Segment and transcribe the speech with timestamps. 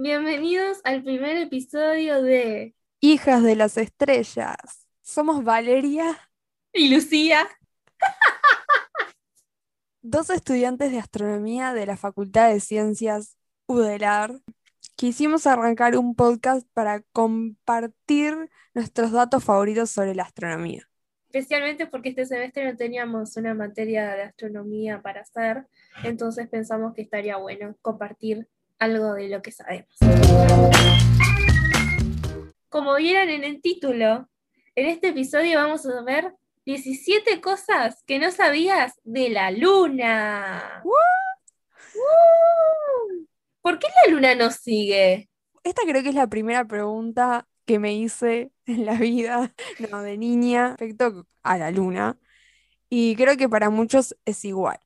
[0.00, 4.86] Bienvenidos al primer episodio de Hijas de las Estrellas.
[5.02, 6.16] Somos Valeria,
[6.72, 7.48] Y Lucía.
[10.00, 13.36] dos estudiantes de astronomía de la Facultad de Ciencias
[13.66, 14.38] UDELAR.
[14.94, 18.36] Quisimos arrancar un podcast para compartir
[18.74, 20.88] nuestros datos favoritos sobre la astronomía.
[21.32, 25.66] Especialmente porque este semestre no teníamos una materia de astronomía para hacer,
[26.04, 29.88] entonces pensamos que estaría bueno compartir algo de lo que sabemos.
[32.68, 34.28] Como vieron en el título,
[34.74, 40.82] en este episodio vamos a ver 17 cosas que no sabías de la luna.
[43.62, 45.28] ¿Por qué la luna nos sigue?
[45.64, 49.52] Esta creo que es la primera pregunta que me hice en la vida,
[49.90, 52.18] no, de niña, respecto a la luna.
[52.88, 54.78] Y creo que para muchos es igual.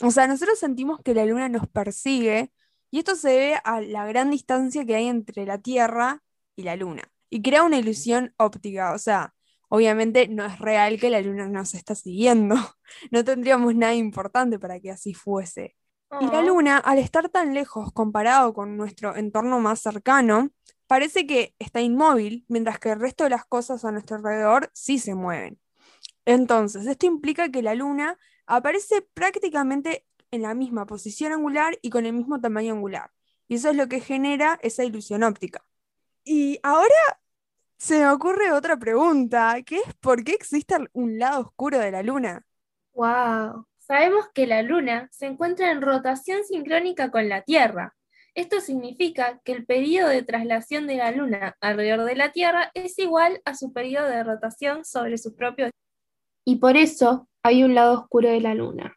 [0.00, 2.50] O sea, nosotros sentimos que la luna nos persigue
[2.92, 6.22] y esto se debe a la gran distancia que hay entre la Tierra
[6.56, 7.04] y la luna.
[7.30, 9.34] Y crea una ilusión óptica, o sea,
[9.70, 12.56] obviamente no es real que la luna nos está siguiendo.
[13.10, 15.76] No tendríamos nada importante para que así fuese.
[16.18, 20.50] Y la Oh, luna, al estar tan lejos comparado con nuestro entorno más cercano,
[20.86, 24.98] parece que está inmóvil, mientras que el resto de las cosas a nuestro alrededor sí
[24.98, 25.60] se mueven.
[26.24, 32.06] Entonces, esto implica que la luna aparece prácticamente en la misma posición angular y con
[32.06, 33.10] el mismo tamaño angular.
[33.48, 35.64] Y eso es lo que genera esa ilusión óptica.
[36.24, 37.20] Y ahora
[37.78, 42.02] se me ocurre otra pregunta, que es ¿por qué existe un lado oscuro de la
[42.02, 42.44] luna?
[42.94, 43.66] wow.
[43.78, 47.94] Sabemos que la luna se encuentra en rotación sincrónica con la Tierra.
[48.34, 52.98] Esto significa que el periodo de traslación de la luna alrededor de la Tierra es
[52.98, 55.68] igual a su periodo de rotación sobre su propio
[56.44, 58.96] y por eso hay un lado oscuro de la luna.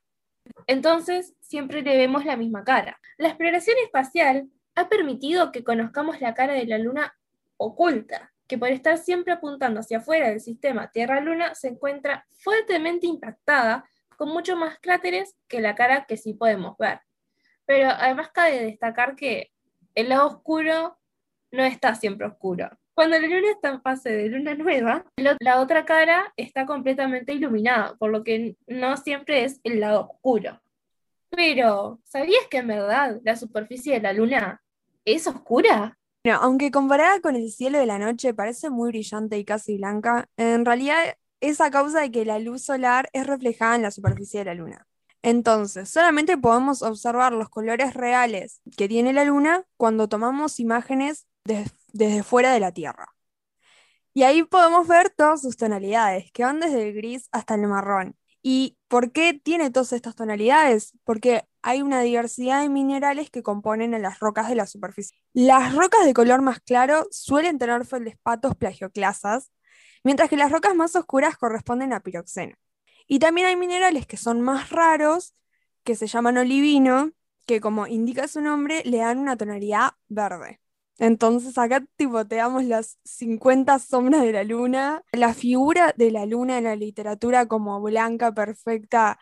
[0.68, 3.00] Entonces, siempre le vemos la misma cara.
[3.18, 7.16] La exploración espacial ha permitido que conozcamos la cara de la luna
[7.58, 13.86] oculta, que por estar siempre apuntando hacia afuera del sistema Tierra-Luna se encuentra fuertemente impactada
[14.18, 17.00] con mucho más cráteres que la cara que sí podemos ver.
[17.66, 19.52] Pero además cabe destacar que
[19.96, 20.98] el lado oscuro
[21.52, 22.70] no está siempre oscuro.
[22.96, 25.06] Cuando la luna está en fase de luna nueva,
[25.40, 30.62] la otra cara está completamente iluminada, por lo que no siempre es el lado oscuro.
[31.30, 34.62] Pero, ¿sabías que en verdad la superficie de la luna
[35.04, 35.98] es oscura?
[36.24, 40.30] Bueno, aunque comparada con el cielo de la noche parece muy brillante y casi blanca,
[40.38, 44.40] en realidad es a causa de que la luz solar es reflejada en la superficie
[44.40, 44.88] de la luna.
[45.22, 51.74] Entonces, solamente podemos observar los colores reales que tiene la luna cuando tomamos imágenes des-
[51.96, 53.08] desde fuera de la Tierra.
[54.14, 58.16] Y ahí podemos ver todas sus tonalidades, que van desde el gris hasta el marrón.
[58.42, 60.94] ¿Y por qué tiene todas estas tonalidades?
[61.04, 65.18] Porque hay una diversidad de minerales que componen a las rocas de la superficie.
[65.34, 69.52] Las rocas de color más claro suelen tener feldespatos plagioclasas,
[70.04, 72.56] mientras que las rocas más oscuras corresponden a piroxeno.
[73.08, 75.34] Y también hay minerales que son más raros,
[75.84, 77.12] que se llaman olivino,
[77.48, 80.60] que como indica su nombre, le dan una tonalidad verde.
[80.98, 85.04] Entonces acá tipo te damos las 50 sombras de la luna.
[85.12, 89.20] La figura de la luna en la literatura como blanca, perfecta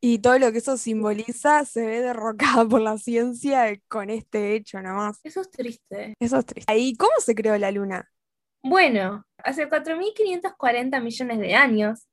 [0.00, 4.80] y todo lo que eso simboliza se ve derrocada por la ciencia con este hecho
[4.80, 5.20] nomás.
[5.24, 6.14] Eso es triste.
[6.20, 6.78] Eso es triste.
[6.78, 8.08] ¿Y cómo se creó la luna?
[8.62, 12.06] Bueno, hace 4.540 millones de años,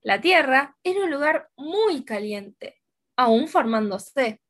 [0.00, 2.76] la Tierra era un lugar muy caliente,
[3.16, 4.40] aún formándose.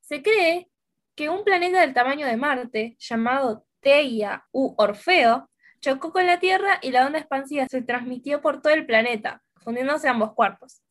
[0.00, 0.70] Se cree
[1.16, 5.50] que un planeta del tamaño de Marte, llamado Theia u Orfeo,
[5.80, 10.08] chocó con la Tierra y la onda expansiva se transmitió por todo el planeta, fundiéndose
[10.08, 10.82] ambos cuerpos.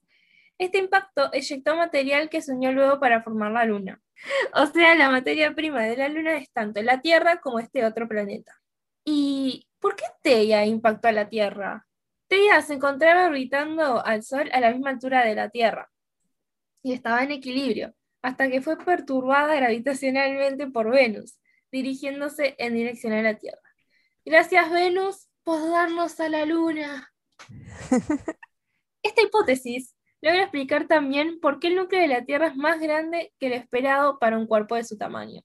[0.57, 4.01] Este impacto eyectó material que se unió luego para formar la Luna.
[4.53, 8.07] O sea, la materia prima de la Luna es tanto la Tierra como este otro
[8.07, 8.53] planeta.
[9.03, 11.85] ¿Y por qué Theia impactó a la Tierra?
[12.27, 15.91] Theia se encontraba orbitando al Sol a la misma altura de la Tierra
[16.81, 17.93] y estaba en equilibrio,
[18.25, 21.37] hasta que fue perturbada gravitacionalmente por Venus,
[21.71, 23.61] dirigiéndose en dirección a la Tierra.
[24.25, 27.13] Gracias Venus por darnos a la Luna.
[29.03, 33.31] Esta hipótesis logra explicar también por qué el núcleo de la Tierra es más grande
[33.39, 35.43] que el esperado para un cuerpo de su tamaño.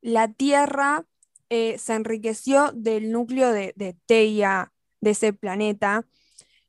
[0.00, 1.04] La Tierra
[1.50, 6.04] eh, se enriqueció del núcleo de, de Theia, de ese planeta,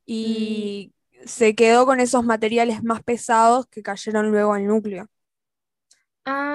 [0.06, 0.92] y
[1.24, 5.08] se quedó con esos materiales más pesados que cayeron luego al núcleo,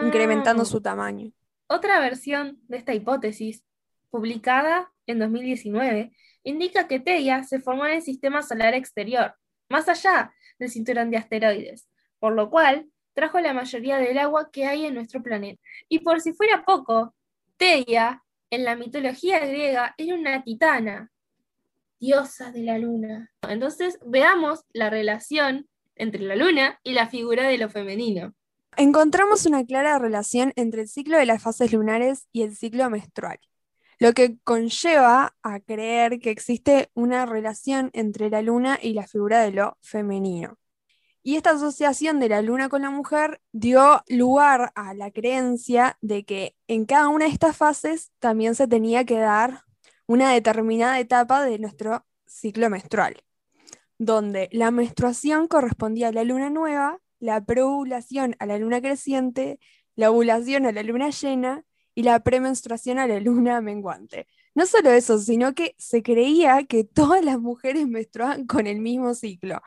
[0.04, 0.66] incrementando Ah.
[0.66, 1.32] su tamaño.
[1.68, 3.64] Otra versión de esta hipótesis,
[4.10, 6.12] publicada en 2019,
[6.44, 9.36] indica que Theia se formó en el sistema solar exterior,
[9.70, 11.88] más allá del cinturón de asteroides,
[12.20, 15.62] por lo cual trajo la mayoría del agua que hay en nuestro planeta.
[15.90, 17.16] Y por si fuera poco,
[17.58, 18.22] Teia,
[18.52, 21.12] en la mitología griega, era una titana,
[22.00, 23.32] diosa de la luna.
[23.50, 28.34] Entonces, veamos la relación entre la luna y la figura de lo femenino.
[28.78, 33.40] Encontramos una clara relación entre el ciclo de las fases lunares y el ciclo menstrual,
[34.00, 39.42] lo que conlleva a creer que existe una relación entre la luna y la figura
[39.42, 40.58] de lo femenino.
[41.24, 46.26] Y esta asociación de la luna con la mujer dio lugar a la creencia de
[46.26, 49.64] que en cada una de estas fases también se tenía que dar
[50.06, 53.24] una determinada etapa de nuestro ciclo menstrual,
[53.98, 59.60] donde la menstruación correspondía a la luna nueva, la preovulación a la luna creciente,
[59.96, 64.28] la ovulación a la luna llena y la premenstruación a la luna menguante.
[64.54, 69.14] No solo eso, sino que se creía que todas las mujeres menstruaban con el mismo
[69.14, 69.62] ciclo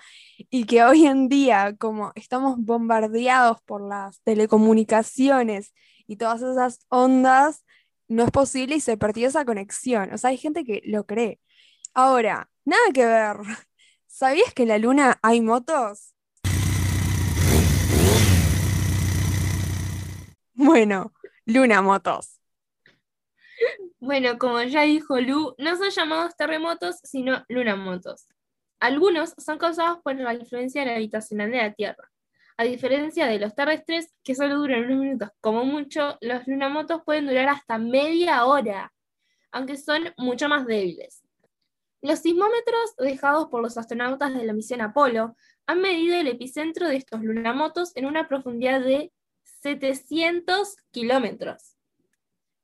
[0.50, 5.74] y que hoy en día, como estamos bombardeados por las telecomunicaciones
[6.06, 7.64] y todas esas ondas,
[8.08, 10.12] no es posible y se perdió esa conexión.
[10.12, 11.40] O sea, hay gente que lo cree.
[11.94, 13.36] Ahora, nada que ver.
[14.06, 16.14] ¿Sabías que en la luna hay motos?
[20.60, 21.12] Bueno,
[21.46, 22.40] luna motos.
[24.00, 28.26] Bueno, como ya dijo Lu, no son llamados terremotos, sino lunamotos.
[28.80, 32.10] Algunos son causados por la influencia gravitacional de la Tierra.
[32.56, 37.28] A diferencia de los terrestres, que solo duran unos minutos como mucho, los lunamotos pueden
[37.28, 38.92] durar hasta media hora,
[39.52, 41.22] aunque son mucho más débiles.
[42.02, 46.96] Los sismómetros dejados por los astronautas de la misión Apolo han medido el epicentro de
[46.96, 49.12] estos lunamotos en una profundidad de
[49.60, 51.78] 700 kilómetros.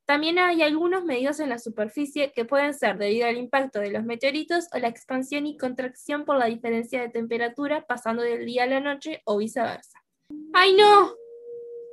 [0.06, 4.04] También hay algunos medios en la superficie que pueden ser debido al impacto de los
[4.04, 8.66] meteoritos o la expansión y contracción por la diferencia de temperatura pasando del día a
[8.66, 10.04] la noche o viceversa.
[10.52, 11.14] ¡Ay no!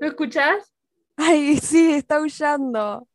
[0.02, 0.74] ¿Lo escuchás?
[1.16, 3.08] Ay, sí, está aullando.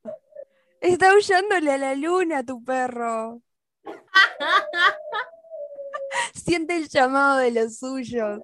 [0.80, 3.42] Está aullándole a la luna tu perro.
[6.34, 8.40] Siente el llamado de los suyos.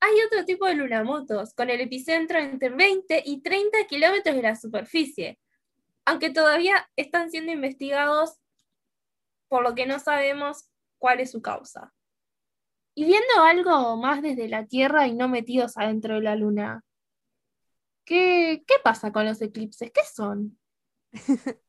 [0.00, 4.56] Hay otro tipo de lunamotos, con el epicentro entre 20 y 30 kilómetros de la
[4.56, 5.38] superficie,
[6.06, 8.38] aunque todavía están siendo investigados,
[9.48, 11.92] por lo que no sabemos cuál es su causa.
[12.94, 16.82] Y viendo algo más desde la Tierra y no metidos adentro de la Luna,
[18.04, 19.90] ¿qué, qué pasa con los eclipses?
[19.92, 20.58] ¿Qué son?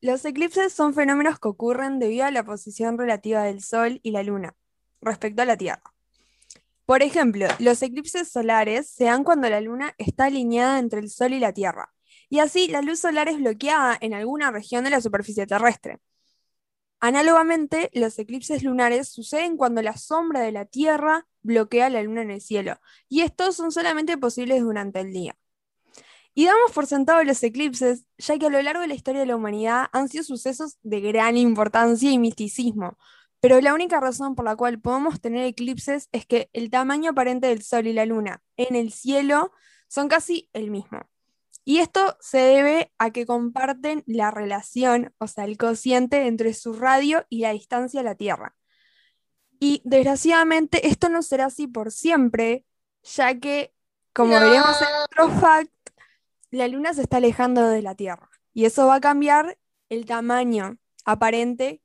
[0.00, 4.22] los eclipses son fenómenos que ocurren debido a la posición relativa del Sol y la
[4.22, 4.56] Luna
[5.00, 5.95] respecto a la Tierra.
[6.86, 11.32] Por ejemplo, los eclipses solares se dan cuando la luna está alineada entre el Sol
[11.34, 11.92] y la Tierra,
[12.30, 15.98] y así la luz solar es bloqueada en alguna región de la superficie terrestre.
[17.00, 22.30] Análogamente, los eclipses lunares suceden cuando la sombra de la Tierra bloquea la luna en
[22.30, 22.78] el cielo,
[23.08, 25.36] y estos son solamente posibles durante el día.
[26.34, 29.26] Y damos por sentado los eclipses, ya que a lo largo de la historia de
[29.26, 32.96] la humanidad han sido sucesos de gran importancia y misticismo,
[33.40, 37.48] pero la única razón por la cual podemos tener eclipses es que el tamaño aparente
[37.48, 39.52] del Sol y la Luna en el cielo
[39.88, 41.00] son casi el mismo.
[41.64, 46.74] Y esto se debe a que comparten la relación, o sea, el cociente entre su
[46.74, 48.54] radio y la distancia a la Tierra.
[49.58, 52.64] Y desgraciadamente esto no será así por siempre,
[53.02, 53.74] ya que,
[54.12, 55.72] como veremos en otro fact,
[56.50, 58.30] la Luna se está alejando de la Tierra.
[58.54, 59.58] Y eso va a cambiar
[59.88, 61.82] el tamaño aparente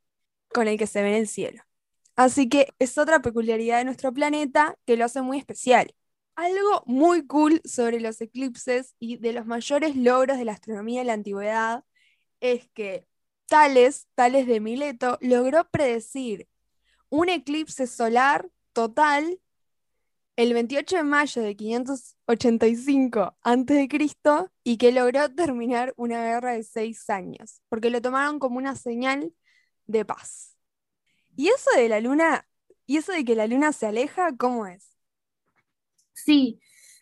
[0.54, 1.64] con el que se ve en el cielo.
[2.16, 5.94] Así que es otra peculiaridad de nuestro planeta que lo hace muy especial.
[6.36, 11.06] Algo muy cool sobre los eclipses y de los mayores logros de la astronomía de
[11.06, 11.84] la antigüedad
[12.40, 13.08] es que
[13.48, 16.48] Tales, Tales de Mileto, logró predecir
[17.10, 19.40] un eclipse solar total
[20.38, 23.90] el 28 de mayo de 585 a.C.
[24.64, 29.34] y que logró terminar una guerra de seis años, porque lo tomaron como una señal
[29.92, 30.56] de paz.
[31.36, 32.48] ¿Y eso de la luna,
[32.86, 34.96] y eso de que la luna se aleja, cómo es?
[36.14, 36.60] Sí,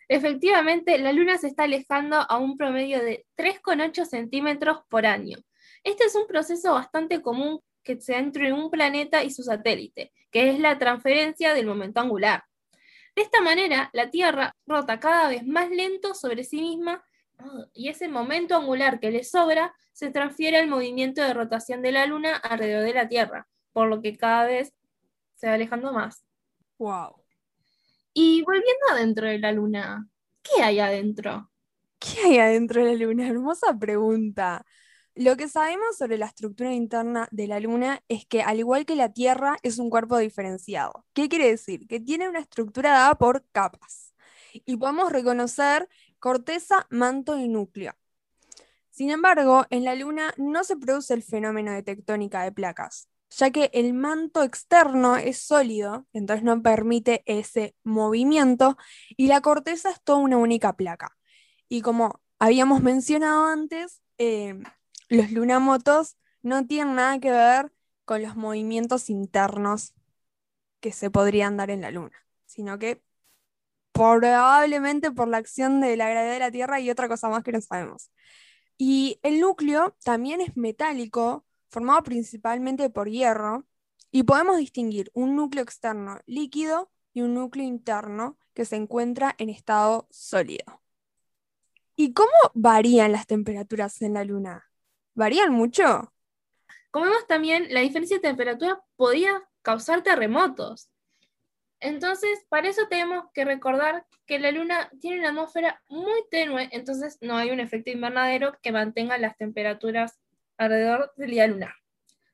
[0.08, 5.38] efectivamente la luna se está alejando a un promedio de 3,8 centímetros por año.
[5.84, 10.12] Este es un proceso bastante común que se da entre un planeta y su satélite,
[10.30, 12.44] que es la transferencia del momento angular.
[13.16, 17.02] De esta manera, la Tierra rota cada vez más lento sobre sí misma
[17.72, 22.06] y ese momento angular que le sobra se transfiere al movimiento de rotación de la
[22.06, 24.74] Luna alrededor de la Tierra, por lo que cada vez
[25.36, 26.24] se va alejando más.
[26.78, 27.22] Wow.
[28.12, 30.08] Y volviendo adentro de la Luna,
[30.42, 31.50] ¿qué hay adentro?
[31.98, 33.28] ¿Qué hay adentro de la Luna?
[33.28, 34.64] Hermosa pregunta.
[35.14, 38.96] Lo que sabemos sobre la estructura interna de la Luna es que, al igual que
[38.96, 41.04] la Tierra, es un cuerpo diferenciado.
[41.12, 41.86] ¿Qué quiere decir?
[41.86, 44.14] Que tiene una estructura dada por capas.
[44.52, 45.88] Y podemos reconocer
[46.20, 47.94] corteza, manto y núcleo.
[48.90, 53.50] Sin embargo, en la Luna no se produce el fenómeno de tectónica de placas, ya
[53.50, 58.76] que el manto externo es sólido, entonces no permite ese movimiento,
[59.16, 61.16] y la corteza es toda una única placa.
[61.68, 64.60] Y como habíamos mencionado antes, eh,
[65.08, 67.72] los lunamotos no tienen nada que ver
[68.04, 69.94] con los movimientos internos
[70.80, 73.02] que se podrían dar en la Luna, sino que
[74.00, 77.52] probablemente por la acción de la gravedad de la Tierra y otra cosa más que
[77.52, 78.10] no sabemos.
[78.78, 83.66] Y el núcleo también es metálico, formado principalmente por hierro,
[84.10, 89.50] y podemos distinguir un núcleo externo líquido y un núcleo interno que se encuentra en
[89.50, 90.82] estado sólido.
[91.94, 94.64] ¿Y cómo varían las temperaturas en la Luna?
[95.14, 96.10] ¿Varían mucho?
[96.90, 100.90] Como vemos también, la diferencia de temperatura podía causar terremotos.
[101.80, 107.16] Entonces, para eso tenemos que recordar que la Luna tiene una atmósfera muy tenue, entonces
[107.22, 110.20] no hay un efecto invernadero que mantenga las temperaturas
[110.58, 111.74] alrededor del día lunar.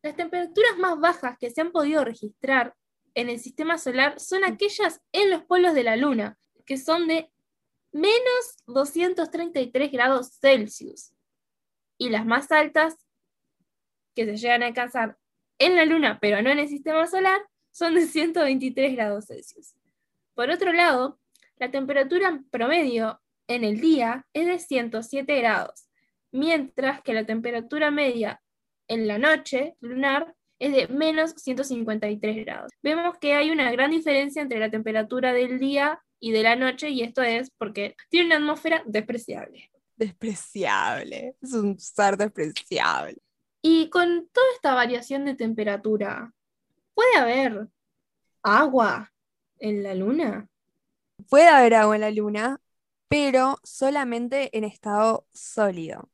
[0.03, 2.75] Las temperaturas más bajas que se han podido registrar
[3.15, 6.37] en el sistema solar son aquellas en los polos de la Luna,
[6.67, 7.31] que son de
[7.93, 11.13] menos 233 grados Celsius.
[11.99, 12.97] Y las más altas,
[14.15, 15.19] que se llegan a alcanzar
[15.59, 17.41] en la Luna, pero no en el sistema solar,
[17.77, 19.75] son de 123 grados Celsius.
[20.33, 21.21] Por otro lado,
[21.59, 25.91] la temperatura promedio en el día es de 107 grados,
[26.33, 28.41] mientras que la temperatura media
[28.89, 32.73] en la noche lunar es de menos 153 grados.
[32.83, 36.89] Vemos que hay una gran diferencia entre la temperatura del día y de la noche,
[36.89, 39.71] y esto es porque tiene una atmósfera despreciable.
[39.97, 43.19] Despreciable, es un ser despreciable.
[43.61, 46.33] Y con toda esta variación de temperatura,
[46.97, 47.69] ¿Puede haber
[48.43, 49.13] agua
[49.59, 50.49] en la luna?
[51.29, 52.63] Puede haber agua en la luna,
[53.07, 56.09] pero solamente en estado sólido.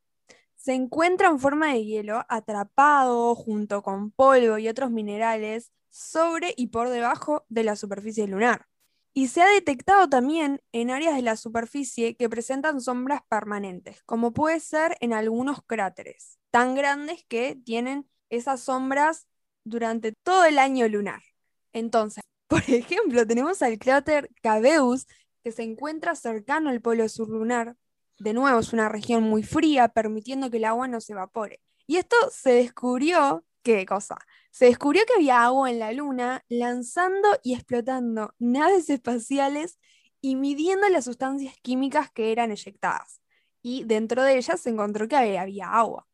[0.57, 6.67] Se encuentra en forma de hielo atrapado junto con polvo y otros minerales sobre y
[6.67, 8.67] por debajo de la superficie lunar.
[9.13, 14.33] Y se ha detectado también en áreas de la superficie que presentan sombras permanentes, como
[14.33, 19.29] puede ser en algunos cráteres, tan grandes que tienen esas sombras
[19.63, 21.21] durante todo el año lunar.
[21.73, 25.07] Entonces, por ejemplo, tenemos al cráter Cabeus,
[25.43, 27.75] que se encuentra cercano al polo sur lunar.
[28.19, 31.61] De nuevo, es una región muy fría, permitiendo que el agua no se evapore.
[31.87, 34.17] Y esto se descubrió, ¿qué cosa?
[34.51, 39.79] Se descubrió que había agua en la Luna lanzando y explotando naves espaciales
[40.21, 43.19] y midiendo las sustancias químicas que eran eyectadas.
[43.61, 46.07] Y dentro de ellas se encontró que había agua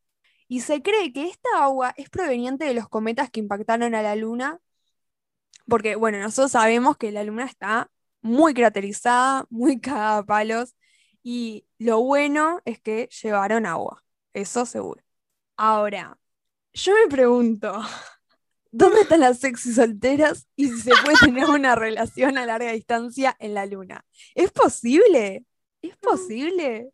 [0.49, 4.15] y se cree que esta agua es proveniente de los cometas que impactaron a la
[4.15, 4.59] Luna,
[5.67, 7.91] porque, bueno, nosotros sabemos que la Luna está
[8.21, 10.75] muy craterizada, muy cagada a palos,
[11.23, 14.03] y lo bueno es que llevaron agua,
[14.33, 15.03] eso seguro.
[15.55, 16.17] Ahora,
[16.73, 17.71] yo me pregunto,
[18.71, 23.35] ¿dónde están las sexy solteras y si se puede tener una relación a larga distancia
[23.39, 24.03] en la Luna?
[24.33, 25.45] ¿Es posible?
[25.83, 26.91] ¿Es posible?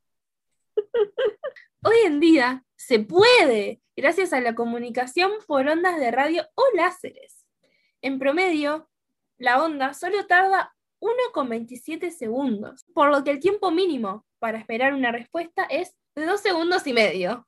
[1.87, 7.45] Hoy en día se puede, gracias a la comunicación por ondas de radio o láseres.
[8.01, 8.89] En promedio,
[9.37, 15.11] la onda solo tarda 1,27 segundos, por lo que el tiempo mínimo para esperar una
[15.11, 17.47] respuesta es de 2 segundos y medio.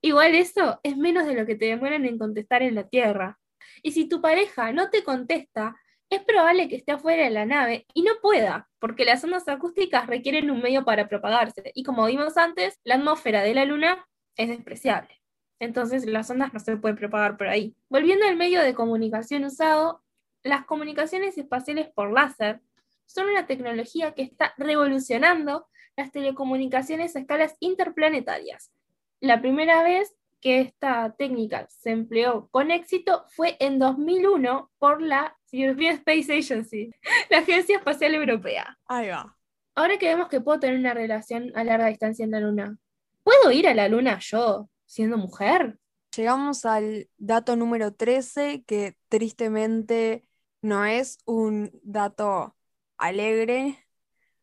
[0.00, 3.38] Igual eso es menos de lo que te demoran en contestar en la Tierra.
[3.82, 5.78] Y si tu pareja no te contesta,
[6.10, 10.08] es probable que esté afuera de la nave y no pueda, porque las ondas acústicas
[10.08, 11.70] requieren un medio para propagarse.
[11.74, 15.20] Y como vimos antes, la atmósfera de la Luna es despreciable.
[15.60, 17.76] Entonces las ondas no se pueden propagar por ahí.
[17.88, 20.02] Volviendo al medio de comunicación usado,
[20.42, 22.60] las comunicaciones espaciales por láser
[23.06, 28.72] son una tecnología que está revolucionando las telecomunicaciones a escalas interplanetarias.
[29.20, 35.36] La primera vez que esta técnica se empleó con éxito fue en 2001 por la
[35.52, 36.90] European Space Agency,
[37.30, 38.78] la Agencia Espacial Europea.
[38.86, 39.36] Ahí va.
[39.74, 42.76] Ahora que vemos que puedo tener una relación a larga distancia en la Luna,
[43.22, 45.78] ¿puedo ir a la Luna yo, siendo mujer?
[46.16, 50.24] Llegamos al dato número 13, que tristemente
[50.60, 52.56] no es un dato
[52.98, 53.78] alegre,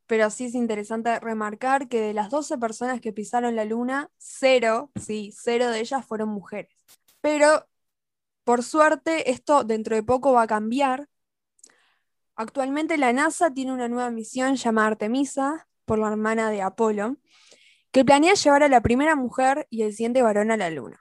[0.08, 4.92] pero sí es interesante remarcar que de las 12 personas que pisaron la luna, cero,
[4.96, 6.74] sí, cero de ellas fueron mujeres.
[7.22, 7.68] Pero,
[8.44, 11.10] por suerte, esto dentro de poco va a cambiar.
[12.36, 17.18] Actualmente la NASA tiene una nueva misión llamada Artemisa, por la hermana de Apolo,
[17.92, 21.00] que planea llevar a la primera mujer y el siguiente varón a la luna.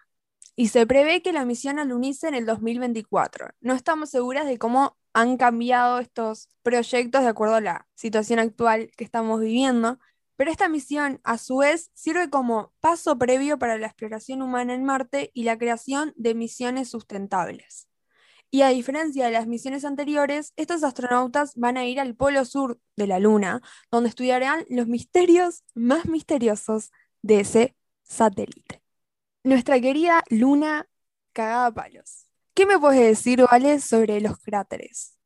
[0.54, 3.50] Y se prevé que la misión alunice en el 2024.
[3.60, 8.90] No estamos seguras de cómo han cambiado estos proyectos de acuerdo a la situación actual
[8.98, 9.98] que estamos viviendo,
[10.36, 14.84] Pero esta misión, a su vez, sirve como paso previo para la exploración humana en
[14.84, 17.88] Marte y la creación de misiones sustentables.
[18.50, 22.78] Y a diferencia de las misiones anteriores, estos astronautas van a ir al polo sur
[22.96, 26.92] de la Luna, donde estudiarán los misterios más misteriosos
[27.22, 28.82] de ese satélite.
[29.44, 30.86] Nuestra querida Luna
[31.32, 32.25] cagada palos.
[32.56, 35.18] ¿Qué me puedes decir, Vale, sobre los cráteres?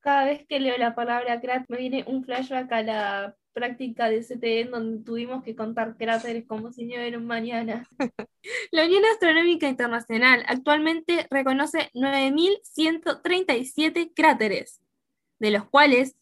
[0.00, 4.24] Cada vez que leo la palabra cráter me viene un flashback a la práctica de
[4.24, 7.86] CTN donde tuvimos que contar cráteres como si no hubiera un mañana.
[8.72, 14.80] La Unión Astronómica Internacional actualmente reconoce 9.137 cráteres,
[15.38, 16.16] de los cuales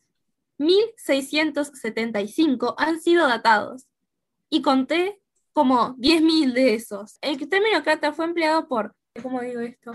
[0.59, 3.87] 1.675 han sido datados.
[4.51, 5.23] Y conté
[5.55, 7.17] como 10.000 de esos.
[7.23, 9.93] El término cráter fue empleado por, ¿cómo digo esto?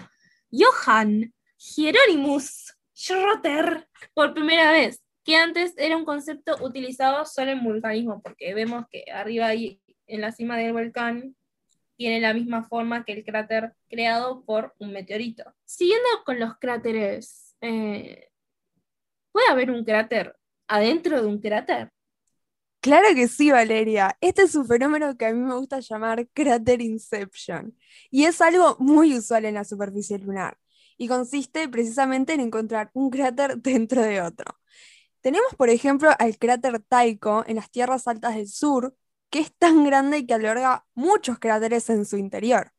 [0.53, 8.21] Johann Hieronymus Schroter por primera vez que antes era un concepto utilizado solo en vulcanismo,
[8.21, 11.35] porque vemos que arriba ahí en la cima del volcán
[11.95, 15.43] tiene la misma forma que el cráter creado por un meteorito.
[15.63, 18.29] Siguiendo con los cráteres, eh,
[19.31, 20.35] ¿puede haber un cráter
[20.67, 21.92] adentro de un cráter?
[22.83, 24.17] Claro que sí, Valeria.
[24.19, 27.73] Este es un fenómeno que a mí me gusta llamar cráter inception.
[28.11, 30.57] Y es algo muy usual en la superficie lunar.
[30.97, 34.59] Y consiste precisamente en encontrar un cráter dentro de otro.
[35.21, 38.93] Tenemos, por ejemplo, al cráter Tycho en las tierras altas del sur,
[39.29, 42.73] que es tan grande que alberga muchos cráteres en su interior.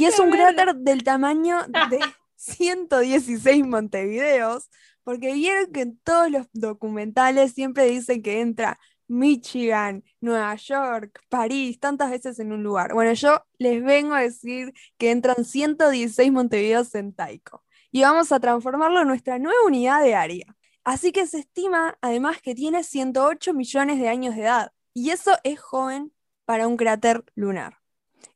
[0.00, 1.58] Y es un cráter del tamaño
[1.90, 2.00] de
[2.34, 4.68] 116 Montevideos,
[5.04, 11.78] porque vieron que en todos los documentales siempre dicen que entra Michigan, Nueva York, París,
[11.80, 12.94] tantas veces en un lugar.
[12.94, 17.64] Bueno, yo les vengo a decir que entran 116 Montevideos en Taiko.
[17.90, 20.56] Y vamos a transformarlo en nuestra nueva unidad de área.
[20.84, 25.32] Así que se estima además que tiene 108 millones de años de edad, y eso
[25.42, 26.12] es joven
[26.44, 27.78] para un cráter lunar.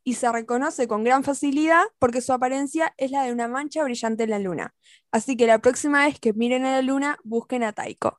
[0.03, 4.25] Y se reconoce con gran facilidad porque su apariencia es la de una mancha brillante
[4.25, 4.75] en la luna.
[5.11, 8.19] Así que la próxima vez que miren a la luna, busquen a Taiko.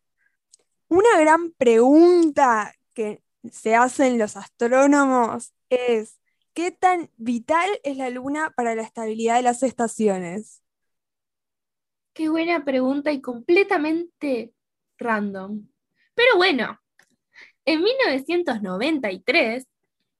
[0.90, 3.22] Una gran pregunta que
[3.52, 6.20] se hacen los astrónomos es,
[6.54, 10.64] ¿qué tan vital es la luna para la estabilidad de las estaciones?
[12.14, 14.54] Qué buena pregunta y completamente
[14.98, 15.68] random.
[16.16, 16.80] Pero bueno,
[17.66, 19.68] en 1993,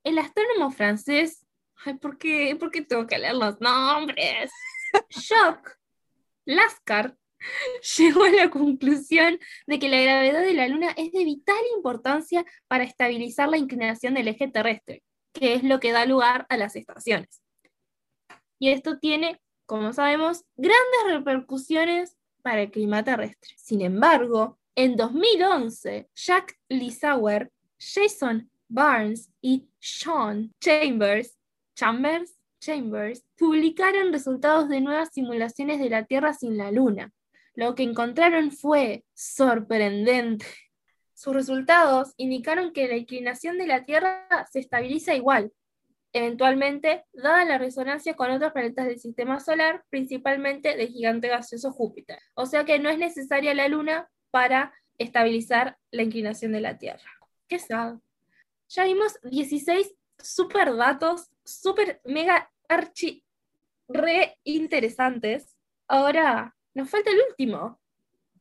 [0.04, 1.46] el astrónomo francés,
[1.84, 4.52] ay, ¿por qué, ¿por qué tengo que leer los nombres?
[5.10, 5.80] Jacques
[6.46, 7.16] Lascar
[7.98, 12.46] llegó a la conclusión de que la gravedad de la Luna es de vital importancia
[12.68, 16.76] para estabilizar la inclinación del eje terrestre, que es lo que da lugar a las
[16.76, 17.42] estaciones.
[18.60, 23.54] Y esto tiene como sabemos, grandes repercusiones para el clima terrestre.
[23.56, 31.38] Sin embargo, en 2011, Jack Lissauer, Jason Barnes y Sean Chambers,
[31.76, 37.14] Chambers, Chambers publicaron resultados de nuevas simulaciones de la Tierra sin la Luna.
[37.60, 40.46] Lo que encontraron fue sorprendente.
[41.14, 45.52] Sus resultados indicaron que la inclinación de la Tierra se estabiliza igual,
[46.14, 52.20] eventualmente, dada la resonancia con otros planetas del sistema solar, principalmente del gigante gaseoso Júpiter.
[52.34, 57.12] O sea que no es necesaria la Luna para estabilizar la inclinación de la Tierra.
[57.50, 58.00] ¿Qué sabe?
[58.70, 63.26] Ya vimos 16 super datos, super mega archi
[63.90, 65.58] re interesantes.
[65.90, 67.80] Ahora nos falta el último.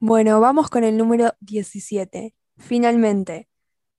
[0.01, 2.35] Bueno, vamos con el número 17.
[2.57, 3.49] Finalmente,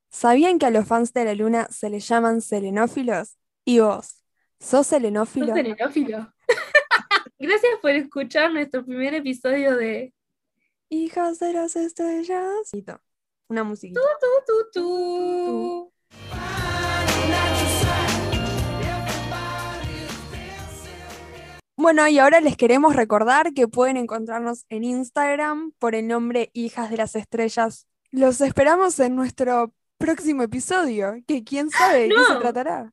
[0.10, 3.38] ¿sabían que a los fans de la Luna se les llaman selenófilos?
[3.66, 4.24] ¿Y vos?
[4.60, 5.48] ¿Sos selenófilo?
[5.48, 6.34] ¿Sos selenófilo?
[7.40, 10.14] Gracias por escuchar nuestro primer episodio de
[10.90, 12.72] Hijas de las Estrellas.
[13.48, 14.02] Una musiquita.
[14.02, 15.94] Tu, tu, tu,
[21.80, 26.90] bueno, y ahora les queremos recordar que pueden encontrarnos en Instagram por el nombre Hijas
[26.90, 27.88] de las Estrellas.
[28.12, 32.92] Los esperamos en nuestro próximo episodio, que quién sabe de qué se tratará.